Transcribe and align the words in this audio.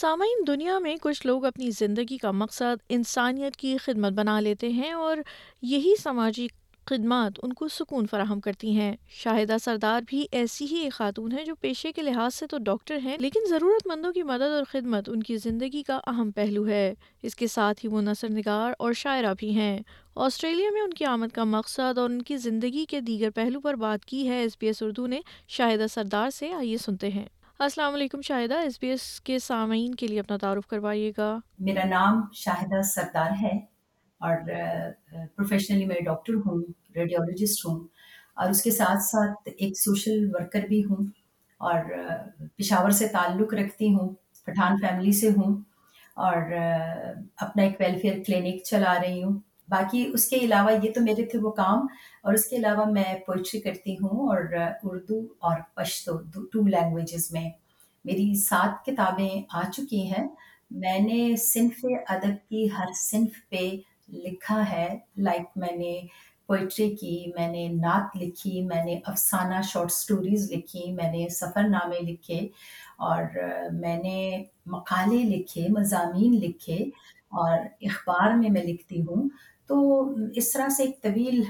سامعین، 0.00 0.46
دنیا 0.46 0.78
میں 0.78 0.96
کچھ 1.00 1.26
لوگ 1.26 1.44
اپنی 1.44 1.70
زندگی 1.70 2.16
کا 2.16 2.30
مقصد 2.30 2.82
انسانیت 2.88 3.56
کی 3.56 3.76
خدمت 3.76 4.12
بنا 4.12 4.40
لیتے 4.40 4.68
ہیں 4.68 4.92
اور 4.92 5.16
یہی 5.62 5.94
سماجی 6.02 6.46
خدمات 6.84 7.32
ان 7.42 7.52
کو 7.52 7.68
سکون 7.68 8.06
فراہم 8.10 8.40
کرتی 8.40 8.70
ہیں۔ 8.70 8.96
شاہدہ 9.08 9.56
سردار 9.64 10.00
بھی 10.06 10.26
ایسی 10.32 10.66
ہی 10.70 10.76
ایک 10.76 10.92
خاتون 10.92 11.32
ہے 11.32 11.44
جو 11.44 11.54
پیشے 11.54 11.92
کے 11.92 12.02
لحاظ 12.02 12.34
سے 12.34 12.46
تو 12.46 12.58
ڈاکٹر 12.58 12.96
ہیں، 12.96 13.16
لیکن 13.20 13.40
ضرورت 13.48 13.86
مندوں 13.86 14.12
کی 14.12 14.22
مدد 14.22 14.42
اور 14.42 14.64
خدمت 14.70 15.08
ان 15.08 15.22
کی 15.22 15.36
زندگی 15.36 15.82
کا 15.82 16.00
اہم 16.06 16.30
پہلو 16.30 16.68
ہے۔ 16.68 16.94
اس 17.22 17.34
کے 17.34 17.46
ساتھ 17.46 17.84
ہی 17.84 17.90
وہ 17.90 18.00
نثر 18.00 18.30
نگار 18.30 18.72
اور 18.78 18.92
شاعرہ 18.92 19.34
بھی 19.38 19.50
ہیں۔ 19.50 19.80
آسٹریلیا 20.14 20.70
میں 20.72 20.82
ان 20.82 20.92
کی 20.92 21.04
آمد 21.04 21.34
کا 21.34 21.44
مقصد 21.44 21.98
اور 21.98 22.10
ان 22.10 22.22
کی 22.22 22.36
زندگی 22.36 22.84
کے 22.84 23.00
دیگر 23.00 23.30
پہلو 23.30 23.60
پر 23.60 23.74
بات 23.74 24.04
کی 24.04 24.28
ہے۔ 24.28 24.38
ایس 24.40 24.56
بی 24.60 24.66
ایس 24.66 24.82
اردو 24.82 25.06
نے 25.06 25.20
شاہدہ 25.48 25.86
سردار 25.90 26.30
سے، 26.30 26.52
آئیے 26.52 26.78
سنتے 26.78 27.08
ہیں۔ 27.08 27.26
السلام 27.60 27.94
علیکم 27.94 28.20
شاہدہ 28.20 28.54
ایس 28.54 28.78
بی 28.80 28.88
ایس 28.88 29.20
کے 29.20 29.38
سامعین 29.38 29.94
کے 29.94 30.06
لیے 30.06 30.20
اپنا 30.20 30.36
تعارف 30.36 30.66
کروائیے 30.66 31.12
گا۔ 31.18 31.38
میرا 31.58 31.84
نام 31.88 32.20
شاہدہ 32.32 32.82
سردار 32.82 33.30
ہے 33.42 33.56
اور 34.20 34.36
پروفیشنلی 35.36 35.86
میں 35.86 35.96
ڈاکٹر 36.04 36.34
ہوں، 36.34 36.62
ریڈیولوجسٹ 36.94 37.66
ہوں 37.66 37.80
اور 38.36 38.50
اس 38.50 38.62
کے 38.62 38.70
ساتھ 38.70 39.02
ساتھ 39.02 39.48
ایک 39.56 39.80
سوشل 39.80 40.28
ورکر 40.32 40.66
بھی 40.68 40.84
ہوں 40.84 41.04
اور 41.60 41.80
پشاور 42.58 42.90
سے 42.90 43.08
تعلق 43.08 43.54
رکھتی 43.54 43.92
ہوں، 43.94 44.14
پٹھان 44.44 44.76
فیملی 44.80 45.12
سے 45.12 45.30
ہوں 45.30 45.60
اور 46.14 46.52
اپنا 47.36 47.62
ایک 47.62 47.80
ویلفیئر 47.80 48.22
کلینک 48.26 48.64
چلا 48.64 48.94
رہی 49.02 49.22
ہوں۔ 49.22 49.38
باقی 49.68 50.04
اس 50.14 50.26
کے 50.26 50.36
علاوہ 50.36 50.70
یہ 50.82 50.92
تو 50.92 51.00
میرے 51.00 51.24
تھے 51.24 51.38
وہ 51.38 51.50
کام، 51.50 51.86
اور 52.22 52.34
اس 52.34 52.44
کے 52.44 52.56
علاوہ 52.56 52.84
میں 52.84 53.14
پوئٹری 53.26 53.60
کرتی 53.60 53.94
ہوں 53.94 54.28
اور 54.28 54.42
اردو 54.82 55.20
اور 55.38 55.56
پشتو 55.74 56.16
ٹو 56.52 56.66
لینگویجز 56.66 57.32
میں۔ 57.32 57.48
میری 58.04 58.34
سات 58.34 58.84
کتابیں 58.86 59.42
آ 59.52 59.62
چکی 59.72 60.06
ہیں۔ 60.06 60.28
میں 60.70 60.98
نے 60.98 61.36
صنف 61.36 61.84
ادب 62.08 62.48
کی 62.48 62.66
ہر 62.78 62.92
صنف 62.94 63.48
پہ 63.48 63.68
لکھا 64.08 64.62
ہے۔ 64.70 64.88
لائک 65.18 65.46
میں 65.56 65.76
نے 65.76 66.00
پوئٹری 66.46 66.88
کی، 66.96 67.32
میں 67.36 67.48
نے 67.48 67.66
نعت 67.68 68.16
لکھی، 68.16 68.60
میں 68.62 68.84
نے 68.84 68.98
افسانہ 69.04 69.60
شارٹ 69.62 69.92
سٹوریز 69.92 70.50
لکھی، 70.52 70.92
میں 70.92 71.10
نے 71.12 71.28
سفر 71.28 71.68
نامے 71.68 72.00
لکھے، 72.02 72.40
اور 72.98 73.22
میں 73.72 73.96
نے 73.96 74.44
مقالے 74.66 75.22
لکھے، 75.24 75.66
مضامین 75.68 76.34
لکھے۔ 76.34 76.78
اور 77.28 77.58
اخبار 77.80 78.30
میں 78.32 78.50
میں 78.50 78.62
لکھتی 78.62 79.00
ہوں، 79.00 79.28
تو 79.66 80.08
اس 80.34 80.52
طرح 80.52 80.68
سے 80.68 80.82
ایک 80.82 81.02
طویل 81.02 81.42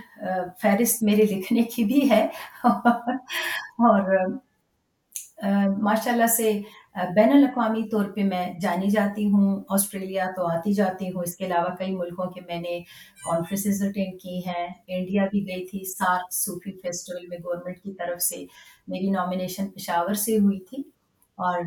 فہرست 0.63 1.03
میرے 1.03 1.23
لکھنے 1.23 1.63
کی 1.63 1.85
بھی 1.85 2.11
ہے۔ 2.11 2.29
اور 3.79 4.27
ماشاء 5.79 6.13
اللہ 6.13 6.27
سے 6.27 6.61
بین 7.15 7.33
الاقوامی 7.33 7.89
طور 7.89 8.05
پہ 8.05 8.23
میں 8.23 8.59
جانی 8.61 8.91
جاتی 8.91 9.31
ہوں، 9.31 9.63
آسٹریلیا 9.69 10.31
تو 10.37 10.47
آتی 10.47 10.73
جاتی 10.73 11.09
ہوں۔ 11.09 11.23
اس 11.23 11.37
کے 11.37 11.47
علاوہ 11.47 11.75
کئی 11.75 11.97
ملکوں 11.97 12.27
کے 12.27 12.41
میں 12.41 12.61
نے 12.61 12.81
کانفرنسز 13.25 13.83
اٹینڈ 13.83 14.21
کی 14.21 14.39
ہیں۔ 14.39 14.69
انڈیا 14.89 15.25
بھی 15.31 15.49
گئی 15.49 15.65
تھی، 15.67 15.85
سارک 15.85 16.33
صوفی 16.33 16.73
فیسٹیول 16.73 17.27
میں 17.27 17.39
گورنمنٹ 17.45 17.79
کی 17.79 17.93
طرف 17.93 18.23
سے 18.23 18.45
میری 18.89 19.11
نامینیشن 19.11 19.69
پشاور 19.69 20.15
سے 20.15 20.39
ہوئی 20.39 20.61
تھی۔ 20.61 20.83
اور 21.37 21.61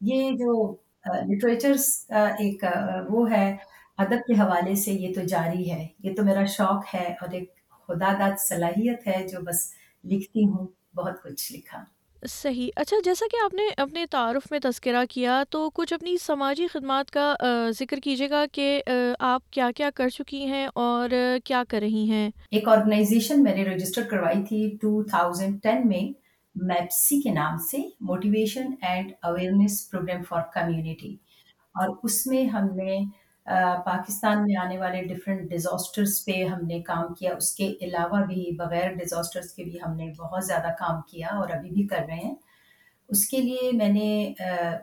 یہ 0.00 0.30
جو 0.30 0.74
لٹریچرس 1.06 2.06
کا 2.08 2.26
ایک 2.28 2.64
وہ 3.08 3.30
ہے 3.30 3.56
ادب 3.98 4.26
کے 4.26 4.40
حوالے 4.40 4.74
سے 4.74 4.92
یہ 4.92 5.14
تو 5.14 5.20
جاری 5.20 5.70
ہے۔ 5.70 5.86
یہ 5.98 6.14
تو 6.14 6.24
میرا 6.24 6.44
شوق 6.44 6.94
ہے 6.94 7.14
اور 7.20 7.32
ایک 7.32 7.54
خدا 7.88 8.12
داد 8.18 8.32
صلاحیت 8.38 9.06
ہے 9.06 9.28
جو 9.28 9.40
بس 9.40 9.70
لکھتی 10.04 10.44
ہوں 10.44 10.66
بہت 10.96 11.22
کچھ 11.22 11.52
لکھا۔ 11.52 11.84
صحیح۔ 12.28 12.70
اچھا 12.76 12.96
جیسا 13.04 13.26
کہ 13.32 13.44
آپ 13.44 13.54
نے 13.54 13.62
اپنے 13.76 14.04
تعارف 14.10 14.50
میں 14.50 14.58
تذکرہ 14.58 15.04
کیا 15.10 15.42
تو 15.50 15.70
کچھ 15.74 15.92
اپنی 15.92 16.16
سماجی 16.20 16.66
خدمات 16.66 17.10
کا 17.10 17.34
ذکر 17.78 17.96
کیجیے 17.96 18.30
گا 18.30 18.44
کہ 18.52 18.82
آپ 19.18 19.50
کیا 19.50 19.70
کیا 19.76 19.90
کر 19.94 20.08
چکی 20.08 20.44
ہیں 20.46 20.68
اور 20.74 21.10
کیا 21.44 21.62
کر 21.68 21.78
رہی 21.80 22.10
ہیں۔ 22.10 22.30
ایک 22.50 22.68
آرگنائزیشن 22.68 23.42
میں 23.42 23.54
نے 23.56 23.64
رجسٹر 23.64 24.02
کروائی 24.02 24.42
تھی 24.44 24.76
ٹو 24.80 25.02
تھاؤزینڈ 25.02 25.62
ٹین 25.62 25.88
میں۔ 25.88 26.19
میپسی 26.54 27.20
کے 27.20 27.30
نام 27.30 27.58
سے 27.70 27.78
motivation 28.00 28.72
and 28.82 29.12
awareness 29.22 29.88
programme 29.90 30.22
for 30.28 30.42
community 30.54 31.14
اور 31.74 31.88
اس 32.02 32.26
میں 32.26 32.44
ہم 32.44 32.66
نے 32.76 32.98
پاکستان 33.84 34.42
میں 34.42 34.56
آنے 34.56 34.78
والے 34.78 35.02
ڈفرینٹ 35.04 35.48
ڈیزاسٹرس 35.50 36.24
پہ 36.24 36.42
ہم 36.44 36.66
نے 36.66 36.80
کام 36.82 37.12
کیا۔ 37.14 37.34
اس 37.36 37.52
کے 37.54 37.72
علاوہ 37.82 38.24
بھی 38.26 38.50
بغیر 38.58 38.92
ڈیزاسٹرس 38.92 39.52
کے 39.52 39.64
بھی 39.64 39.78
ہم 39.86 39.96
نے 39.96 40.10
بہت 40.18 40.44
زیادہ 40.46 40.72
کام 40.78 41.00
کیا 41.10 41.28
اور 41.36 41.50
ابھی 41.50 41.70
بھی 41.70 41.86
کر 41.86 42.04
رہے 42.08 42.16
ہیں۔ 42.16 42.34
اس 43.08 43.26
کے 43.28 43.38
لیے 43.38 43.70
میں 43.72 43.88
نے 43.88 44.32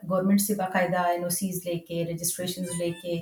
گورنمنٹ 0.10 0.42
سے 0.42 0.56
باقاعدہ 0.56 1.08
این 1.08 1.24
او 1.24 1.30
سیز 1.30 1.62
لے 1.66 1.78
کے 1.80 2.04
رجسٹریشنز 2.06 2.68
لے 2.80 2.90
کے 3.04 3.16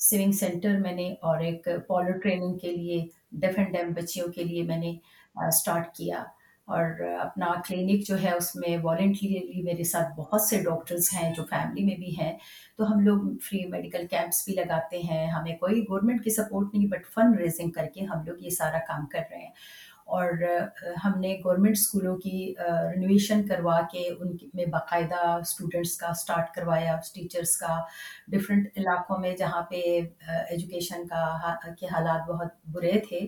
سونگ 0.00 0.32
سینٹر 0.32 0.78
میں 0.78 0.92
نے 0.92 1.12
اور 1.22 1.40
ایک 1.40 1.68
پولو 1.88 2.18
ٹریننگ 2.20 2.58
کے 2.58 2.76
لیے 2.76 3.04
ڈیف 3.32 3.58
اینڈ 3.58 3.76
ڈیم 3.76 3.92
بچیوں 3.92 4.32
کے 4.32 4.44
لیے 4.44 4.62
میں 4.62 4.76
نے 4.76 4.94
اسٹارٹ 5.46 5.94
کیا۔ 5.94 6.22
اور 6.66 7.00
اپنا 7.20 7.52
کلینک 7.68 8.06
جو 8.06 8.22
ہے 8.22 8.32
اس 8.32 8.56
میں 8.56 8.78
والنٹیرلی 8.82 9.62
میرے 9.62 9.84
ساتھ 9.84 10.08
بہت 10.16 10.42
سے 10.42 10.62
ڈاکٹرز 10.62 11.08
ہیں 11.14 11.34
جو 11.34 11.44
فیملی 11.44 11.84
میں 11.84 11.96
بھی 11.96 12.14
ہیں۔ 12.18 12.38
تو 12.78 12.92
ہم 12.92 13.00
لوگ 13.00 13.22
فری 13.42 13.66
میڈیکل 13.66 14.06
کیمپس 14.06 14.44
بھی 14.44 14.54
لگاتے 14.54 14.98
ہیں۔ 14.98 15.26
ہمیں 15.26 15.56
کوئی 15.56 15.84
گورنمنٹ 15.88 16.24
کی 16.24 16.30
سپورٹ 16.30 16.74
نہیں 16.74 16.86
بٹ 16.86 17.14
فنڈ 17.14 17.40
ریزنگ 17.40 17.70
کر 17.70 17.86
کے 17.94 18.04
ہم 18.04 18.24
لوگ 18.26 18.36
یہ 18.38 18.50
سارا 18.50 18.78
کام 18.78 19.06
کر 19.06 19.20
رہے 19.30 19.38
ہیں۔ 19.38 19.50
اور 20.06 20.32
ہم 21.04 21.20
نے 21.20 21.36
گورنمنٹ 21.44 21.76
اسکولوں 21.76 22.16
کی 22.16 22.54
رینویشن 22.94 23.46
کروا 23.48 23.80
کے 23.92 24.08
ان 24.18 24.36
میں 24.54 24.66
باقاعدہ 24.66 25.26
اسٹوڈنٹس 25.36 25.96
کا 25.96 26.08
اسٹارٹ 26.08 26.52
کروایا 26.54 26.96
ٹیچرس 27.14 27.56
کا 27.56 27.80
ڈفرینٹ 28.28 28.68
علاقوں 28.76 29.18
میں 29.18 29.36
جہاں 29.36 29.62
پہ 29.62 30.00
ایجوکیشن 30.50 31.06
کا 31.08 31.24
کے 31.80 31.86
حالات 31.86 32.28
بہت 32.28 32.48
برے 32.66 32.98
تھے۔ 33.08 33.20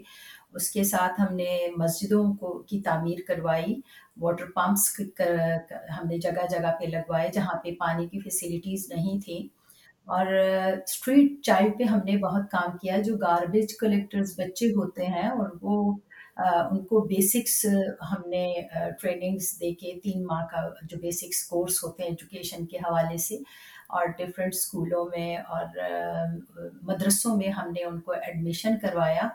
اس 0.54 0.70
کے 0.70 0.84
ساتھ 0.84 1.20
ہم 1.20 1.34
نے 1.34 1.68
مسجدوں 1.76 2.34
کو، 2.34 2.62
کی 2.62 2.80
تعمیر 2.80 3.18
کروائی۔ 3.28 3.74
واٹر 4.16 4.44
پمپس 4.44 5.00
ہم 5.98 6.06
نے 6.08 6.18
جگہ 6.18 6.46
جگہ 6.50 6.72
پہ 6.80 6.84
لگوائے 6.84 7.30
جہاں 7.32 7.58
پہ 7.62 7.70
پانی 7.78 8.06
کی 8.08 8.20
فیسلٹیز 8.20 8.86
نہیں 8.90 9.20
تھیں۔ 9.24 9.46
اور 10.06 10.26
اسٹریٹ 10.86 11.42
چائلڈ 11.42 11.78
پہ 11.78 11.84
ہم 11.84 11.98
نے 12.04 12.16
بہت 12.16 12.50
کام 12.50 12.76
کیا۔ 12.78 12.96
جو 12.98 13.16
گاربیج 13.16 13.76
کلیکٹرز 13.80 14.34
بچے 14.38 14.66
ہوتے 14.66 15.06
ہیں 15.06 15.28
اور 15.28 15.48
وہ 15.62 15.96
ان 16.36 16.84
کو 16.84 17.00
بیسکس 17.00 17.64
ہم 18.10 18.28
نے 18.30 18.46
ٹریننگس 19.00 19.58
دے 19.60 19.72
کے 19.74 19.92
تین 20.04 20.24
ماہ 20.26 20.44
کا 20.50 20.68
جو 20.82 20.98
بیسکس 21.02 21.42
کورس 21.48 21.82
ہوتے 21.84 22.02
ہیں 22.02 22.10
ایجوکیشن 22.10 22.66
کے 22.66 22.78
حوالے 22.78 23.18
سے، 23.18 23.36
اور 23.88 24.06
ڈفرینٹ 24.18 24.54
اسکولوں 24.54 25.04
میں 25.16 25.36
اور 25.36 25.66
مدرسوں 26.82 27.36
میں 27.36 27.48
ہم 27.48 27.72
نے 27.72 27.84
ان 27.84 28.00
کو 28.00 28.12
ایڈمیشن 28.12 28.78
کروایا۔ 28.82 29.28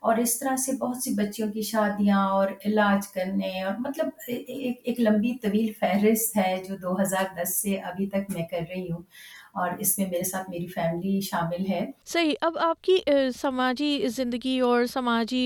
اور 0.00 0.16
اس 0.16 0.38
طرح 0.38 0.56
سے 0.56 0.72
بہت 0.76 0.96
سی 0.96 1.12
بچیوں 1.14 1.50
کی 1.52 1.62
شادیاں 1.62 2.18
اور 2.30 2.48
علاج 2.66 3.06
کرنے 3.08 3.62
اور 3.62 3.74
مطلب 3.78 4.08
ایک 4.26 4.80
ایک 4.84 5.00
لمبی 5.00 5.34
طویل 5.42 5.72
فہرست 5.80 6.36
ہے 6.36 6.56
جو 6.68 6.76
دو 6.82 6.92
ہزار 7.02 7.24
دس 7.42 7.56
سے 7.62 7.74
ابھی 7.90 8.06
تک 8.06 8.30
میں 8.34 8.44
کر 8.50 8.64
رہی 8.68 8.90
ہوں۔ 8.92 9.02
اور 9.58 9.70
اس 9.78 9.98
میں 9.98 10.06
میرے 10.06 10.22
ساتھ 10.22 10.50
میری 10.50 10.66
فیملی 10.66 11.20
شامل 11.20 11.66
ہے۔ 11.70 11.84
صحیح 12.04 12.34
اب 12.40 12.58
آپ 12.60 12.82
کی 12.82 12.96
سماجی 13.34 14.06
زندگی 14.08 14.58
اور 14.60 14.86
سماجی 14.86 15.44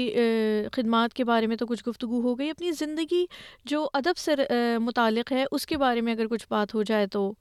خدمات 0.73 1.15
کے 1.15 1.25
بارے 1.25 1.47
میں 1.47 1.56
تو 1.56 1.67
کچھ 1.67 1.89
گفتگو 1.89 2.21
ہو 2.21 2.39
گئی۔ 2.39 2.50
اپنی 2.50 2.73
زندگی 2.73 3.25
جو 3.65 3.89
ادب 3.95 4.17
سے 4.17 4.34
متعلق 4.78 5.33
ہے 5.33 5.45
اس 5.53 5.67
کے 5.67 5.77
بارے 5.78 6.00
میں 6.00 6.12
اگر 6.12 6.27
کچھ 6.27 6.47
بات 6.50 6.75
ہو 6.75 6.83
جائے 6.83 7.06
تو۔ 7.06 7.33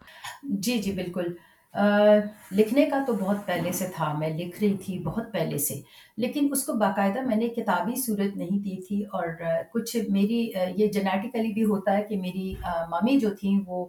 جی 0.44 0.78
جی 0.78 0.92
بالکل۔ 0.92 1.34
لکھنے 2.52 2.86
کا 2.86 3.04
تو 3.08 3.14
بہت 3.14 3.46
پہلے 3.46 3.72
سے 3.72 3.86
تھا 3.96 4.12
میں 4.20 4.30
لکھ 4.30 4.60
رہی 4.62 4.74
تھی 4.78 4.98
بہت 5.00 5.32
پہلے 5.34 5.58
سے۔ 5.58 5.76
لیکن 6.18 6.48
اس 6.52 6.64
کو 6.64 6.74
باقاعدہ 6.74 7.22
میں 7.22 7.36
نے 7.36 7.48
کتابی 7.50 7.96
صورت 8.02 8.36
نہیں 8.38 8.60
دی 8.60 8.76
تھی 8.82 9.02
اور 9.12 9.28
کچھ 9.74 9.96
میری 10.10 10.40
یہ 10.76 10.88
جنیٹیکلی 10.88 11.54
بھی 11.54 11.64
ہوتا 11.64 11.98
ہے 11.98 12.04
کہ 12.04 12.18
میری 12.18 12.54
مامی 12.90 13.18
جو 13.20 13.30
تھیں 13.40 13.60
وہ 13.68 13.86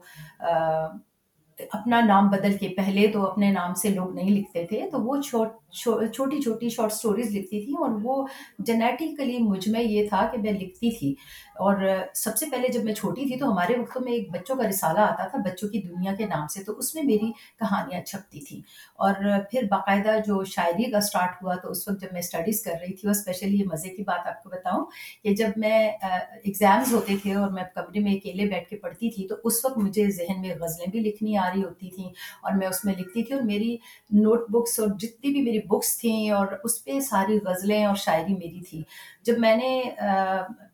اپنا 1.72 2.00
نام 2.00 2.28
بدل 2.28 2.56
کے، 2.56 2.68
پہلے 2.68 3.06
تو 3.06 3.22
اپنے 3.26 3.50
نام 3.52 3.74
سے 3.74 3.88
لوگ 3.88 4.14
نہیں 4.14 4.30
لکھتے 4.30 4.66
تھے، 4.66 4.88
تو 4.90 5.00
وہ 5.00 5.20
چھوٹی 5.20 6.40
چھوٹی 6.42 6.68
شارٹ 6.68 6.92
سٹوریز 6.92 7.36
لکھتی 7.36 7.64
تھیں 7.64 7.74
اور 7.74 7.90
وہ 8.02 8.26
جنیٹیکلی 8.58 9.38
مجھ 9.38 9.68
میں 9.68 9.82
یہ 9.82 10.08
تھا 10.08 10.28
کہ 10.32 10.38
میں 10.38 10.52
لکھتی 10.52 10.90
تھی۔ 10.90 11.14
اور 11.54 11.76
سب 12.14 12.36
سے 12.36 12.46
پہلے 12.50 12.68
جب 12.68 12.84
میں 12.84 12.94
چھوٹی 12.94 13.28
تھی 13.28 13.36
تو 13.36 13.52
ہمارے 13.52 13.78
وقتوں 13.78 14.02
میں 14.02 14.12
ایک 14.12 14.30
بچوں 14.30 14.56
کا 14.56 14.68
رسالہ 14.68 14.98
آتا 14.98 15.26
تھا، 15.26 15.38
بچوں 15.38 15.68
کی 15.68 15.80
دنیا 15.80 16.14
کے 16.18 16.26
نام 16.26 16.46
سے، 16.46 16.64
تو 16.64 16.78
اس 16.78 16.94
میں 16.94 17.02
میری 17.02 17.32
کہانیاں 17.58 18.02
چھپتی 18.02 18.40
تھیں۔ 18.40 18.60
اور 18.94 19.14
پھر 19.50 19.62
باقاعدہ 19.70 20.16
جو 20.26 20.44
شاعری 20.44 20.90
کا 20.90 20.98
اسٹارٹ 20.98 21.42
ہوا 21.42 21.54
تو 21.54 21.70
اس 21.70 21.88
وقت 21.88 22.00
جب 22.00 22.08
میں 22.12 22.20
اسٹڈیز 22.20 22.62
کر 22.62 22.70
رہی 22.70 22.92
تھی 22.92 23.08
اور 23.08 23.14
اسپیشلی 23.14 23.58
یہ 23.58 23.64
مزے 23.72 23.88
کی 23.88 24.02
بات 24.02 24.26
آپ 24.26 24.42
کو 24.42 24.50
بتاؤں 24.50 24.84
کہ 25.22 25.34
جب 25.34 25.48
میں 25.56 25.90
ایگزامز 26.02 26.92
ہوتے 26.92 27.16
تھے 27.22 27.34
اور 27.34 27.50
میں 27.50 27.64
کمرے 27.74 28.00
میں 28.00 28.12
اکیلے 28.12 28.46
بیٹھ 28.46 28.68
کے 28.68 28.76
پڑھتی 28.76 29.10
تھی 29.10 29.28
تو 29.28 29.34
اس 29.44 29.64
وقت 29.64 29.78
مجھے 29.78 30.10
ذہن 30.10 30.40
میں 30.40 30.54
غزلیں 30.60 30.90
بھی 30.90 31.00
لکھنی 31.00 31.36
آ 31.36 31.50
رہی 31.54 31.64
ہوتی 31.64 31.90
تھیں 31.90 32.08
اور 32.42 32.52
میں 32.52 32.66
اس 32.66 32.84
میں 32.84 32.94
لکھتی 32.98 33.22
تھی 33.22 33.34
اور 33.34 33.42
میری 33.42 33.76
نوٹ 34.10 34.48
بکس 34.48 34.78
اور 34.80 34.88
جتنی 34.88 35.32
بھی 35.32 35.42
میری 35.42 35.58
بکس 35.58 35.98
تھیں 35.98 36.30
اور 36.30 36.46
اس 36.64 36.84
پہ 36.84 37.00
ساری 37.00 37.38
غزلیں 37.44 37.84
اور 37.84 37.94
شاعری 37.94 38.34
میری 38.34 38.60
تھی۔ 38.60 38.82
جب 39.22 39.38
میں 39.38 39.56
نے 39.56 39.82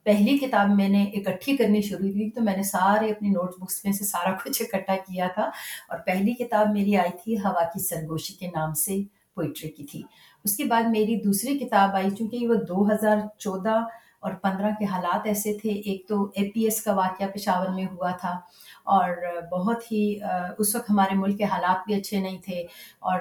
پہلی 0.03 0.39
کتاب 0.39 0.71
میں 0.71 0.89
نے 0.89 1.05
اکٹھی 1.05 1.57
کرنی 1.57 1.81
شروع 1.83 2.09
کی، 2.13 2.31
تو 2.31 2.41
میں 2.41 2.57
نے 2.57 2.63
سارے 2.63 3.11
اپنی 3.11 3.29
نوٹ 3.29 3.51
بکس 3.59 3.85
میں 3.85 3.93
سے 3.93 4.05
سارا 4.05 4.33
کچھ 4.45 4.63
اکٹھا 4.63 4.97
کیا 4.97 5.29
تھا۔ 5.35 5.51
اور 5.89 5.99
پہلی 5.99 6.35
کتاب 6.35 6.69
میری 6.73 6.97
آئی 6.97 7.11
تھی 7.25 7.39
ہوا 7.39 7.65
کی 7.65 7.81
سرگوشی 7.81 8.35
کے 8.35 8.47
نام 8.47 8.75
سے 8.75 8.97
پوئٹری 9.35 9.71
کی 9.71 9.85
تھی۔ 9.85 10.03
اس 10.45 10.57
کے 10.57 10.65
بعد 10.65 10.83
میری 10.83 11.17
دوسری 11.17 11.59
کتاب 11.59 11.97
آئی، 11.97 12.11
چونکہ 12.11 12.49
وہ 12.49 12.55
دو 12.55 12.91
ہزار 12.93 13.17
چودہ 13.39 13.81
اور 14.21 14.33
پندرہ 14.33 14.71
کے 14.79 14.85
حالات 14.85 15.27
ایسے 15.27 15.53
تھے۔ 15.59 15.71
ایک 15.71 16.09
تو 16.09 16.23
اے 16.35 16.51
پی 16.51 16.65
ایس 16.65 16.83
کا 16.83 16.95
واقعہ 16.95 17.27
پشاور 17.35 17.69
میں 17.69 17.85
ہوا 17.85 18.11
تھا 18.11 18.39
اور 18.85 19.11
بہت 19.53 19.93
ہی، 19.93 20.19
اس 20.59 20.75
وقت 20.75 20.91
ہمارے 20.91 21.15
ملک 21.15 21.39
کے 21.39 21.45
حالات 21.45 21.87
بھی 21.87 21.95
اچھے 21.95 22.21
نہیں 22.21 22.39
تھے 22.39 22.61
اور 23.01 23.21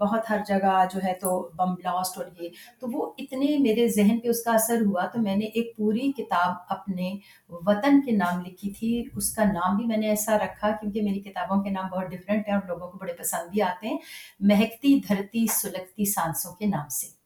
بہت 0.00 0.30
ہر 0.30 0.38
جگہ 0.48 0.84
جو 0.94 1.00
ہے 1.04 1.14
تو 1.14 1.48
بم 1.56 1.74
بلاسٹ 1.74 2.18
اور 2.18 2.26
یہ۔ 2.40 2.48
تو 2.80 2.86
وہ 2.92 3.12
اتنے 3.18 3.56
میرے 3.58 3.88
ذہن 3.88 4.18
پہ 4.20 4.28
اس 4.28 4.42
کا 4.42 4.52
اثر 4.52 4.80
ہوا 4.86 5.06
تو 5.06 5.20
میں 5.20 5.36
نے 5.36 5.44
ایک 5.44 5.76
پوری 5.76 6.10
کتاب 6.12 6.54
اپنے 6.68 7.14
وطن 7.48 8.00
کے 8.00 8.12
نام 8.12 8.40
لکھی 8.40 8.70
تھی۔ 8.70 9.04
اس 9.16 9.30
کا 9.34 9.44
نام 9.44 9.76
بھی 9.76 9.86
میں 9.86 9.96
نے 9.96 10.08
ایسا 10.08 10.38
رکھا 10.38 10.70
کیونکہ 10.70 11.02
میری 11.02 11.20
کتابوں 11.20 11.62
کے 11.62 11.70
نام 11.70 11.88
بہت 11.88 12.10
ڈفرینٹ 12.10 12.48
ہیں 12.48 12.54
اور 12.54 12.66
لوگوں 12.68 12.90
کو 12.90 12.98
بڑے 12.98 13.12
پسند 13.12 13.50
بھی 13.50 13.62
آتے 13.62 13.88
ہیں۔ 13.88 13.98
مہکتی 14.40 15.00
دھرتی 15.08 15.46
سلگتی 15.52 16.10
سانسوں 16.12 16.54
کے 16.54 16.66
نام 16.66 16.88
سے۔ 16.88 17.17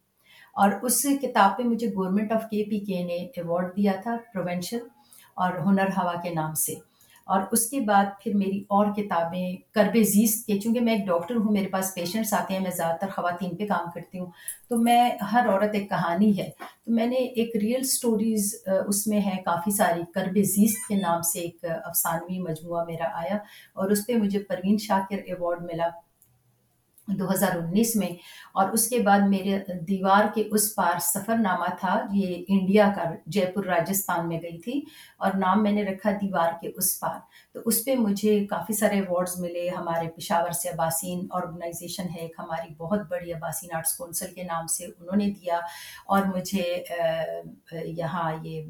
اور 0.52 0.70
اس 0.82 1.06
کتاب 1.22 1.56
پہ 1.56 1.62
مجھے 1.62 1.88
گورنمنٹ 1.88 2.32
آف 2.32 2.43
کے 2.43 2.70
پی 2.70 2.78
کے 2.78 3.04
نے 3.04 3.14
ایوارڈ 3.14 3.76
دیا 3.76 3.93
تھا 4.02 4.16
پروینشل 4.34 4.78
اور 5.34 5.52
ہنر 5.52 5.87
ہوا 5.87 6.14
کے 6.22 6.31
نام 6.31 6.54
سے۔ 6.54 6.75
اور 7.26 7.40
اس 7.52 7.70
کے 7.70 7.81
بعد 7.81 8.04
پھر 8.25 8.34
میری 8.34 8.64
اور 8.69 8.87
کتابیں 8.87 9.56
کرب 9.75 9.96
زیست 9.96 10.46
کے، 10.46 10.60
چونکہ 10.60 10.81
میں 10.81 10.94
ایک 10.96 11.06
ڈاکٹر 11.06 11.37
ہوں، 11.37 11.52
میرے 11.52 11.66
پاس 11.66 11.94
پیشنٹس 11.94 12.34
آتے 12.34 12.54
ہیں، 12.54 12.60
میں 12.60 12.70
زیادہ 12.70 12.96
تر 13.00 13.06
خواتین 13.08 13.56
پہ 13.56 13.66
کام 13.66 13.90
کرتی 13.94 14.19
ہوں۔ 14.19 14.26
تو 14.69 14.76
میں، 14.76 15.10
ہر 15.32 15.49
عورت 15.49 15.70
ایک 15.72 15.88
کہانی 15.88 16.38
ہے۔ 16.38 16.50
تو 16.84 16.93
میں 16.93 17.06
نے 17.06 17.16
ایک 17.16 17.56
ریئل 17.56 17.82
سٹوریز 17.82 18.55
اس 18.87 19.06
میں 19.06 19.20
ہے 19.20 19.43
کافی 19.44 19.70
ساری۔ 19.70 20.02
کرب 20.14 20.38
زیست 20.43 20.88
کے 20.88 20.94
نام 20.94 21.22
سے 21.22 21.40
ایک 21.40 21.64
افسانوی 21.84 22.38
مجموعہ 22.38 22.84
میرا 22.84 23.08
آیا 23.12 23.37
اور 23.75 23.90
اس 23.90 24.06
پہ 24.06 24.12
مجھے 24.12 24.38
پروین 24.38 24.78
شاکر 24.78 25.16
ایوارڈ 25.26 25.62
ملا۔ 25.62 25.88
دو 27.08 27.31
ہزار 27.32 27.56
انیس 27.56 27.94
میں، 27.96 28.08
اور 28.52 28.69
اس 28.72 28.87
کے 28.88 28.99
بعد 29.02 29.20
میرے 29.28 29.58
دیوار 29.88 30.25
کے 30.34 30.43
اس 30.50 30.75
پار 30.75 30.99
سفر 31.02 31.37
نامہ 31.38 31.69
تھا، 31.81 31.99
یہ 32.12 32.44
انڈیا 32.49 32.88
کا 32.96 33.04
جے 33.26 33.44
پور 33.54 33.64
راجستھان 33.64 34.28
میں 34.28 34.38
گئی 34.43 34.58
تھی، 34.58 34.81
اور 35.19 35.31
نام 35.38 35.62
میں 35.62 35.72
نے 35.72 35.84
رکھا 35.84 36.10
دیوار 36.20 36.52
کے 36.60 36.70
اس 36.76 36.99
پار۔ 37.00 37.19
تو 37.54 37.60
اس 37.66 37.84
پہ 37.84 37.94
مجھے 37.96 38.38
کافی 38.46 38.72
سارے 38.72 38.94
ایوارڈز 38.94 39.38
ملے، 39.40 39.69
ہمارے 39.69 40.08
پشاور 40.16 40.50
سے 40.52 40.69
اباسین 40.69 41.26
آرگنائزیشن 41.31 42.08
ہے، 42.14 42.20
ایک 42.20 42.34
ہماری 42.38 42.75
بہت 42.78 43.08
بڑی 43.10 43.32
اباسین 43.32 43.75
آرٹس 43.76 43.96
کونسل 43.96 44.34
کے 44.34 44.43
نام 44.43 44.66
سے 44.66 44.84
انہوں 44.84 45.16
نے 45.16 45.31
دیا، 45.31 45.58
اور 46.06 46.22
مجھے 46.37 46.82
یہاں 47.72 48.31
یہ 48.43 48.62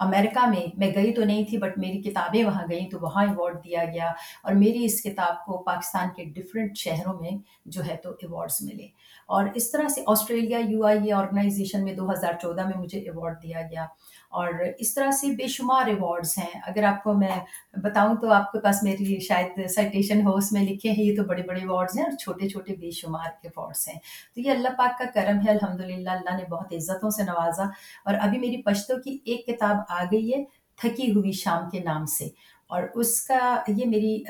امریکہ 0.00 0.48
میں 0.48 0.66
میں 0.76 0.90
گئی 0.94 1.12
تو 1.12 1.24
نہیں 1.24 1.44
تھی 1.44 1.58
بٹ 1.58 1.78
میری 1.78 2.02
کتابیں 2.02 2.44
وہاں 2.44 2.66
گئیں 2.70 2.90
تو 2.90 2.98
وہاں 3.00 3.24
ایوارڈ 3.26 3.64
دیا 3.64 3.84
گیا 3.84 4.12
اور 4.42 4.52
میری 4.52 4.84
اس 4.84 5.02
کتاب 5.02 5.44
کو 5.44 5.58
پاکستان 5.58 6.08
کے 6.16 6.24
ڈفرینٹ 6.24 6.76
شہروں 6.76 7.20
میں 7.20 7.30
جو 7.64 7.84
ہے 7.84 7.96
تو 7.96 8.10
ایوارڈس 8.10 8.62
ملے۔ 8.62 8.86
اور 9.26 9.44
اس 9.54 9.70
طرح 9.70 9.88
سے 9.88 10.00
Australia 10.06 10.58
U 10.58 10.84
I 10.84 11.06
A 11.06 11.12
organisation 11.12 11.84
میں 11.84 11.94
دو 11.94 12.12
ہزار 12.12 12.32
چودہ 12.42 12.66
میں 12.66 12.78
مجھے 12.78 12.98
ایوارڈ 12.98 13.42
دیا 13.42 13.62
گیا۔ 13.62 13.86
اور 14.30 14.48
اس 14.78 14.94
طرح 14.94 15.10
سے 15.10 15.26
بے 15.26 15.46
شمار 15.46 15.86
ایوارڈس 15.86 16.38
ہیں۔ 16.38 16.60
اگر 16.66 16.82
آپ 16.82 17.02
کو 17.02 17.12
میں 17.12 17.38
بتاؤں 17.76 18.16
تو 18.16 18.32
آپ 18.32 18.52
کے 18.52 18.60
پاس 18.60 18.82
میری 18.82 19.20
شاید 19.20 19.66
سائٹیشن 19.70 20.26
ہو، 20.26 20.36
اس 20.36 20.52
میں 20.52 20.62
لکھے 20.62 20.90
ہیں، 20.90 21.04
یہ 21.04 21.16
تو 21.16 21.24
بڑے 21.24 21.42
بڑے 21.42 21.60
ایوارڈس 21.60 21.96
ہیں 21.96 22.04
اور 22.04 22.16
چھوٹے 22.16 22.48
چھوٹے 22.48 22.74
بے 22.74 22.90
شمار 22.90 23.30
ایوارڈس 23.42 23.88
ہیں۔ 23.88 23.98
تو 24.34 24.40
یہ 24.40 24.50
اللہ 24.50 24.68
پاک 24.78 24.98
کا 24.98 25.04
کرم 25.14 25.38
ہے 25.46 25.50
الحمد 25.50 25.80
للہ 25.80 26.10
اللہ 26.10 26.36
نے 26.36 26.44
بہت 26.50 26.72
عزتوں 26.72 27.10
سے 27.10 27.22
نوازا۔ 27.22 27.64
اور 28.04 28.14
ابھی 28.20 28.38
میری 28.38 28.62
پشتوں 28.62 28.98
کی 28.98 29.18
ایک 29.24 29.46
کتاب 29.46 29.76
آ 29.88 30.04
گئی 30.12 30.34
ہے، 30.34 30.44
تھکی 30.76 31.12
ہوئی 31.12 31.32
شام 31.32 31.70
کے 31.70 31.80
نام 31.80 32.06
سے۔ 32.06 32.24
اور 32.68 32.82
اس 32.94 33.22
کا 33.22 33.62
یہ 33.68 33.86
میری 33.86 34.22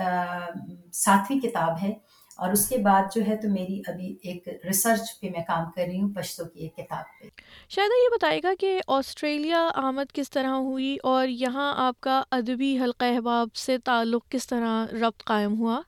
ساتویں 0.93 1.41
کتاب 1.41 1.83
ہے۔ 1.83 1.93
اور 2.41 2.53
اس 2.53 2.69
کے 2.69 2.77
بعد 2.79 3.03
جو 3.15 3.23
ہے 3.29 3.37
تو 3.37 3.49
میری 3.49 3.83
ابھی 3.87 4.17
ایک 4.23 4.49
ریسرچ 4.65 5.21
پہ 5.21 5.27
میں 5.31 5.41
کام 5.47 5.71
کر 5.71 5.83
رہی 5.87 6.01
ہوں 6.01 6.13
پشتوں 6.15 6.45
کی 6.47 6.61
ایک 6.61 6.77
کتاب 6.77 7.21
پہ۔ 7.21 7.29
شاید 7.69 7.91
یہ 8.05 8.15
بتائے 8.17 8.41
گا 8.43 8.53
کہ 8.61 8.81
آسٹریلیا 8.87 9.71
آمد 9.75 10.13
کس 10.13 10.31
طرح 10.31 10.49
ہوئی 10.49 10.97
اور 11.03 11.29
یہاں 11.29 11.75
آپ 11.77 12.01
کا 12.01 12.23
ادبی 12.31 12.79
حلقہ 12.79 13.05
احباب 13.05 13.55
سے 13.55 13.79
تعلق 13.79 14.29
کس 14.29 14.47
طرح 14.47 14.85
ربط 14.93 15.25
قائم 15.25 15.59
ہوا؟ 15.59 15.81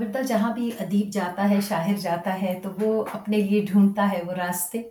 وردا 0.00 0.20
جہاں 0.20 0.52
بھی 0.54 0.70
ادیب 0.80 1.12
جاتا 1.12 1.50
ہے 1.50 1.60
شاعر 1.68 1.94
جاتا 1.94 2.42
ہے 2.42 2.60
تو 2.62 2.70
وہ 2.80 3.04
اپنے 3.12 3.36
لیے 3.36 3.64
ڈھونڈتا 3.70 4.08
ہے 4.12 4.22
وہ 4.26 4.32
راستے 4.32 4.82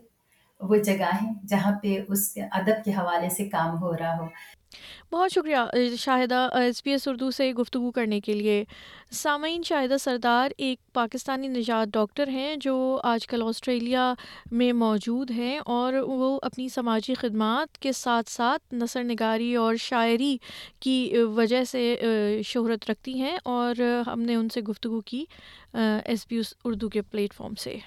وہ 0.61 0.75
جگہیں 0.75 1.33
جہاں 1.47 1.79
پہ 1.79 1.99
اس 2.07 2.37
ادب 2.51 2.85
کے 2.85 2.91
حوالے 2.91 3.29
سے 3.29 3.45
کام 3.45 3.81
ہو 3.81 3.93
رہا 3.93 4.17
ہو۔ 4.17 4.27
بہت 5.11 5.31
شکریہ 5.31 5.57
Shahida 5.99 6.49
S 6.53 6.83
P 6.83 6.91
S 6.91 7.07
Urdu 7.07 7.31
سے 7.31 7.51
گفتگو 7.53 7.91
کرنے 7.91 8.19
کے 8.19 8.33
لیے۔ 8.33 8.63
سامعین، 9.11 9.63
شاہدہ 9.63 9.97
سردار، 9.99 10.51
ایک 10.57 10.79
پاکستانی 10.93 11.47
نجات 11.47 11.87
ڈاکٹر 11.93 12.27
ہیں 12.27 12.55
جو 12.55 12.99
آج 13.03 13.27
کل 13.27 13.41
آسٹریلیا 13.41 14.13
میں 14.51 14.73
موجود 14.73 15.31
ہیں 15.31 15.59
اور 15.65 15.93
وہ 15.93 16.39
اپنی 16.41 16.69
سماجی 16.69 17.13
خدمات 17.13 17.77
کے 17.77 17.91
ساتھ 17.91 18.29
ساتھ 18.29 18.73
نثر 18.73 19.03
نگاری 19.03 19.55
اور 19.55 19.75
شاعری 19.75 20.37
کی 20.79 21.13
وجہ 21.35 21.63
سے 21.63 21.95
شہرت 22.45 22.89
رکھتی 22.89 23.19
ہیں 23.21 23.37
اور 23.43 23.75
ہم 24.07 24.21
نے 24.21 24.35
ان 24.35 24.49
سے 24.49 24.61
گفتگو 24.61 25.01
کی 25.01 25.25
ایس 25.73 26.27
پی 26.27 26.35
ایس 26.35 26.53
اردو 26.65 26.89
کے 26.89 27.01
پلیٹ 27.01 27.33
فارم 27.33 27.55
سے۔ 27.55 27.77